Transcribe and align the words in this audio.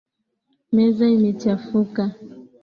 Meza 0.75 1.03
imechafuka. 1.17 2.03